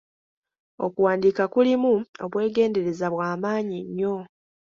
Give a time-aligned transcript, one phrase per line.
[0.85, 1.93] Okuwandiika kulimu
[2.23, 4.15] obwegendereza bwa maanyi nnyo!